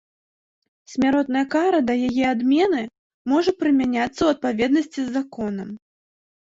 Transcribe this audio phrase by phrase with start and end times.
[0.93, 2.81] Смяротная кара да яе адмены
[3.35, 5.69] можа прымяняцца ў адпаведнасці з законам